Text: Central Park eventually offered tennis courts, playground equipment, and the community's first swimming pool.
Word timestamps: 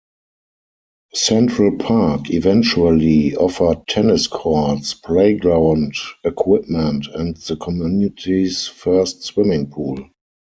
Central 1.13 1.77
Park 1.77 2.31
eventually 2.31 3.35
offered 3.35 3.85
tennis 3.87 4.25
courts, 4.25 4.95
playground 4.95 5.93
equipment, 6.23 7.05
and 7.13 7.37
the 7.37 7.55
community's 7.55 8.65
first 8.65 9.21
swimming 9.21 9.69
pool. 9.69 10.09